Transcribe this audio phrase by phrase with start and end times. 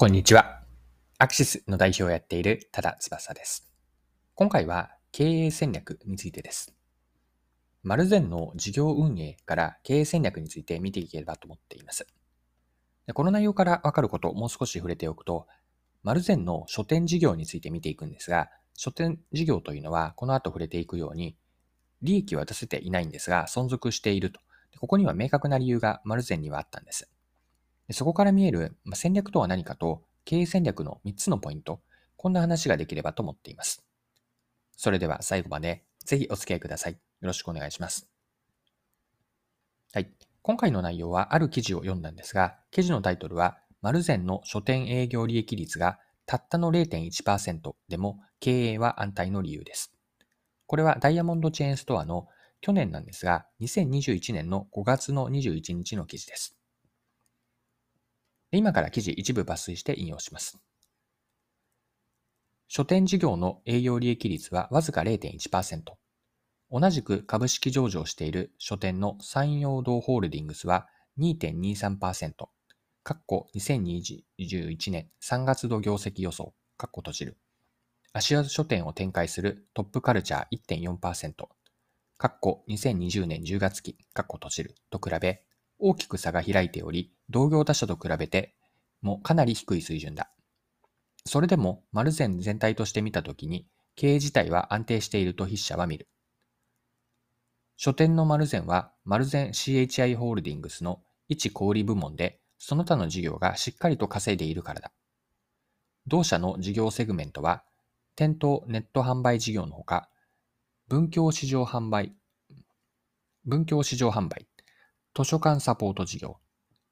[0.00, 0.62] こんにちは。
[1.18, 3.70] アクシスの代表をやっている多田翼です。
[4.34, 6.74] 今回は経営戦略についてです。
[7.82, 12.06] マルゼンの事業運営から経営戦略について見ていければと思っています。
[13.12, 15.46] この内容からわかることをもう少し触れておくと、
[16.02, 21.36] マルゼンの書店事業について見ていくんですが、書店事業というのはこの後触れていくように、
[22.00, 24.40] 利益は出せていないんですが、存続していると。
[24.80, 27.10] ここには明確な理由がマルゼンにはあったんです。
[27.92, 31.80] そこから見える戦略とは何かと、経営戦略の3つのポイント、
[32.16, 33.84] こんな話ができればと思っています。
[34.76, 36.92] それでは最後までぜひお付き合いください。
[36.92, 38.08] よろしくお願いします。
[39.92, 40.10] はい。
[40.42, 49.92] 今回の内容はある記事を読んだんですが、記事のタイトルは、マルゼンの書店営業利益率がたったの0.1%でも経営は安泰の理由です。
[50.66, 52.28] これはダイヤモンドチェーンストアの
[52.60, 56.59] 去年なんですが、2021年の5月の21日の記事です。
[58.52, 60.58] 今から記事一部抜粋して引用します。
[62.68, 65.82] 書店事業の営業利益率はわずか0.1%。
[66.70, 70.86] 同じく株式上場している書店の山陽堂ホールディングスは
[71.18, 72.32] 2.23%。
[73.02, 76.54] かっこ2021年3月度業績予想。
[76.76, 77.38] かっこ閉じる。
[78.12, 81.34] 足跡書店を展開するトップカルチャー1.4%。
[82.18, 83.96] かっこ2020年10月期。
[84.12, 84.74] かっこ閉じる。
[84.90, 85.42] と比べ、
[85.80, 88.54] 大きく差が開いており、同業他社と比べて
[89.02, 90.30] もかなり低い水準だ。
[91.24, 96.08] それでも、マルゼン全体として見たときに、経営自体は安定していると筆者は見る。
[97.76, 104.92] 書店のマルゼンは、マルゼン CHI ホールディングスの一小売部門で、その他の事業がしっかりと稼いでいるからだ。
[106.06, 107.64] 同社の事業セグメントは、
[108.16, 110.10] 店頭ネット販売事業のほか、
[110.88, 112.14] 文教市場販売、
[113.44, 114.46] 文教市場販売、
[115.14, 116.38] 図書館サポート事業、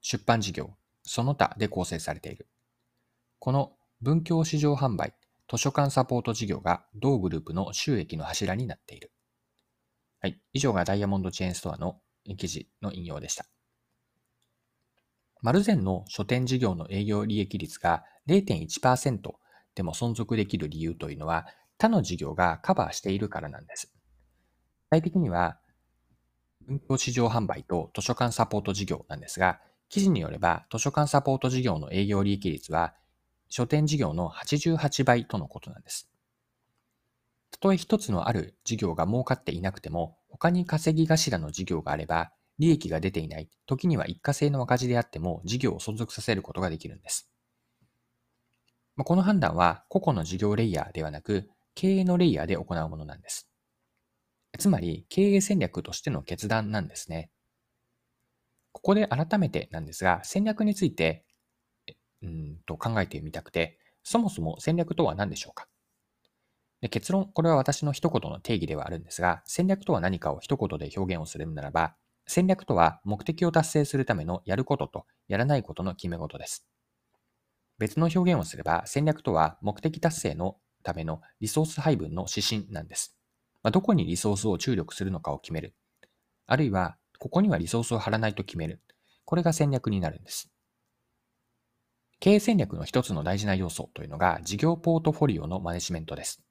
[0.01, 0.71] 出版事業、
[1.03, 2.49] その他で構成されている。
[3.39, 5.15] この文教市場販売、
[5.49, 9.13] 図書館サポート事業が同グループの収益の柱になっている。
[10.21, 10.41] はい。
[10.53, 12.01] 以上がダイヤモンドチェーンストアの
[12.37, 13.47] 記事の引用でした。
[15.41, 19.21] マルゼンの書店事業の営業利益率が0.1%
[19.77, 21.47] でも存続できる理由というのは
[21.79, 23.93] 他の事業がカバーしているからなんです。
[24.91, 25.61] 具体的には
[26.69, 29.59] 文教市場販売と図書館サポート事業なんですが、
[29.89, 32.95] 記事によれば図書館サポート事業の営業利益率は
[33.49, 36.11] 書店事業の88倍とのことなんです。
[37.51, 47.31] たとえ一つのある事業が儲かっていなくても、他に稼ぎ頭の事業があれば、利益が出ていない、時には一過性の赤字であっても事業を存続させることができるんです。
[48.99, 53.49] この判断は個々の事業レイヤーではなく、経営のレイヤーで行うものなんです。
[54.57, 57.31] つまり経営戦略としての決断なんですね。
[58.73, 61.25] ここで改めてなんですが、戦略について、
[62.23, 65.67] うんと考えてみたくて、そもそも戦略とは何でしょうか
[66.81, 76.67] で結論、これは私の一言の定義ではあるんですが、戦略とは何かを一言で表現をするならば、戦略とは目的を達成するためのやることとやらないことの決め事です。
[77.79, 83.18] 別の表現をすれば、戦略とは目的達成のためのリソース配分の指針なんです。
[83.63, 85.75] まあ、どこにリソースを注力するのかを決める。
[86.47, 88.81] あるいは、ここにはリソースを張らないと決める。
[89.25, 90.51] これが戦略になるんです。
[92.21, 96.43] 経営戦略の一つの大事な要素というのが事業ポートフォリオのマネジメントです。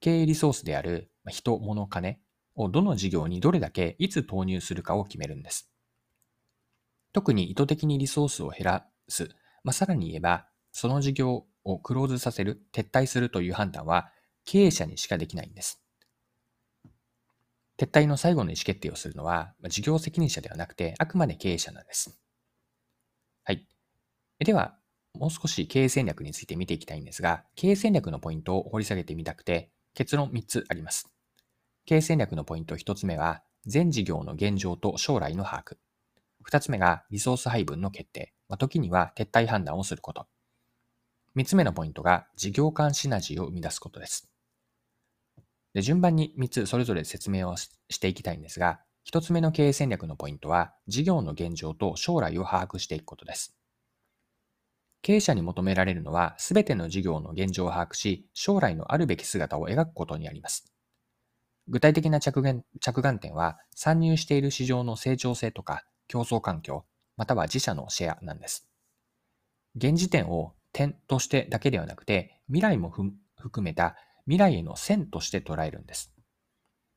[0.00, 2.20] 経営リソースである人、物、金
[2.54, 5.70] をどの事業にどれだけいつ投入するかを決めるんです。
[7.12, 9.28] 特に意図的にリソースを減らす、
[9.64, 14.10] まあ、さらに言えば、その事業をクローズさせる、撤退するという判断は
[14.50, 15.82] 経営者にしかできないんです。
[17.76, 22.18] 撤退の最後の意思決定をするのは、事業責任者ではなくて、あくまで経営者なんです。
[23.44, 23.66] はい。
[24.38, 24.78] では、
[25.12, 31.12] もう少し経営戦略について見ていきたいんですが、経営戦略のポイントを掘り下げてみたくて、結論3つあります。
[31.84, 35.76] 経営戦略のポイント1つ目は、全事業の現状と将来の把握。
[36.50, 38.32] 2つ目がリソース配分の決定。
[38.48, 40.26] まあ、時には撤退判断をすること。
[41.36, 44.30] 3つ目のポイントが事業間シナジーを生み出すことです。
[45.74, 47.70] で順番に3つそれぞれ説明をし
[48.00, 48.80] ていきたいんですが、
[49.10, 53.56] 1つ目の経営戦略のポイントは、事業の現状と将来を把握していくことです。
[55.00, 60.72] 経営者に求められるのは、すべての事業の現状を把握し、将来のあるべき姿を描くことにあります。
[61.68, 66.84] 具体的な着眼着眼点は、参入している市場の成長性とか、競争環境、
[67.16, 68.68] または自社のシェアなんです。
[69.76, 73.96] 現時点を点としてだけではなくて、未来も含めた
[74.28, 76.12] 未来への線として捉えるんです。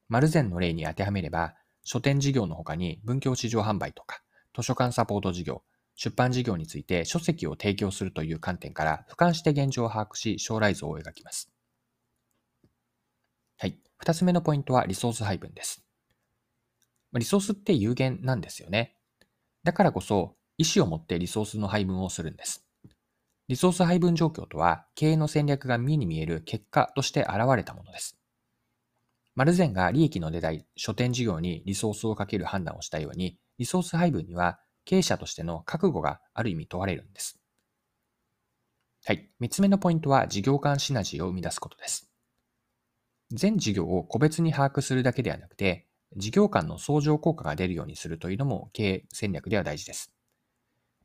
[0.09, 1.55] マルゼンの例に当てはめれば、
[1.85, 4.21] 書店事業の他に文教市場販売とか、
[4.53, 5.63] 図書館サポート事業、
[5.95, 11.49] 出版事業について書籍を提供するという観点から俯瞰して現状を把握し将来像を描きます。
[13.57, 13.79] はい。
[13.95, 15.85] 二つ目のポイントはリソース配分です。
[17.13, 18.97] リソースって有限なんですよね。
[19.63, 22.65] だからこそ、意思を持ってリソースの配分をするんです。
[23.51, 28.17] リソース配分状況とは、経営の戦略が目に見える結果として現れたものです。
[29.35, 37.41] マルゼンが利益の出ない書店事業にリソースをかける判断をしたように、リソース配分には経営者としての覚悟がある意味問われるんです。
[39.03, 39.29] はい。
[39.41, 42.09] 三つ目のポイントは事業間シナジーを生み出すことです。
[43.31, 50.13] 全事業を個別に把握するだけではなくて、事業間の相乗効果が出るようにするというのも経営戦略では大事です。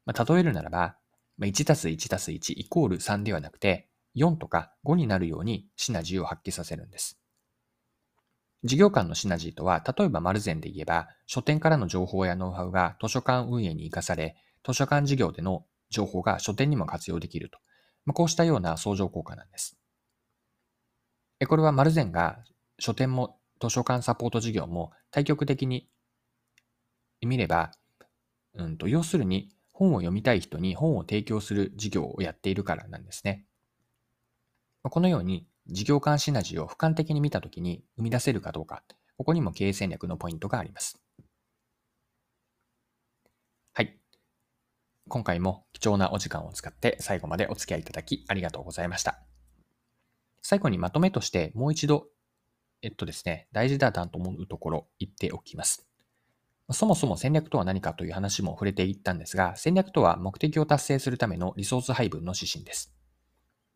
[0.04, 0.96] まあ、例えるならば、
[1.40, 7.18] 1たす1たす1イコール3ではなくて、4とか5になるようにシナジーを発揮させるんです。
[8.64, 17.58] 事業間のシナジーとは、例えばマルゼンで言えば、書店からの情報やノウハウが図書館運営に活かされ、図書館事業での情報が書店にも活用できると。
[18.06, 19.78] まあ、こうしたような相乗効果なんです。
[21.46, 22.38] これはマルゼンが
[22.78, 25.88] 書店も図書館サポート事業も対極的に
[27.20, 27.72] 見れば、
[28.54, 33.44] うんと、要するに本を読みたい人に本を提供する事業をやっているからなんですね。
[34.82, 38.82] このように事業間シナジーを俯瞰的に見たときに生み出せるかどうか、
[39.18, 40.98] ここにも経営戦略のポイントがあります。
[43.74, 43.98] はい。
[45.08, 49.20] 今回も貴重なお時間を使って最後までお付き合いいただきありがとうございました。
[50.40, 52.06] 最後にまとめとしてもう一度、
[52.80, 55.85] えっとですね、大事だなと思うところ言っておきます。
[56.72, 62.92] そもそも戦略とは何かという話も触れていったんですが、戦略とは目的を達成するためのリソース配分の指針です。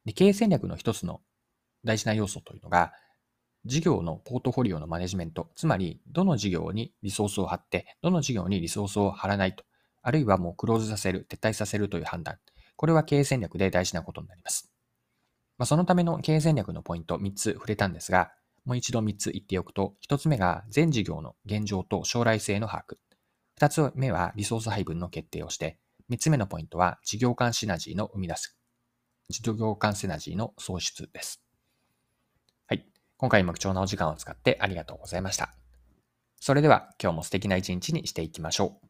[0.04, 1.20] で経営戦略の一つの
[1.84, 2.92] 大事な要素というのが、
[3.64, 9.64] 事業のポートフォリオのマネジメント、つまり、どの事業にリソースを張って、どの事業にリソースを張らないと、
[10.02, 12.38] あるいはもうクローズさせる、撤退させるという判断。
[12.76, 14.72] これは経営戦略で大事なことになります。
[15.58, 18.32] まあ、そのための経営戦略のポイント3つ触れたんですが、
[18.64, 22.96] もう一度3つ言っておくと、1つ目が全事業の現状と将来性の把握。
[23.60, 25.78] 2つ目はリソース配分の決定をして、
[26.10, 28.56] 3つ目のポイントは事業間シナジーの生み出す。
[29.28, 31.42] 事業間シナジーの創出です。
[32.66, 32.84] はい。
[33.16, 35.54] 今回も貴重なお時間を使ってありがとうございました。
[36.40, 38.89] それでは今日も素敵な一日にしていきましょう。